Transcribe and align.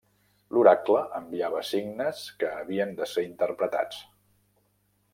L'oracle 0.55 1.01
enviava 1.19 1.61
signes 1.73 2.23
que 2.41 2.51
havien 2.65 2.97
de 3.03 3.11
ser 3.15 3.29
interpretats. 3.31 4.05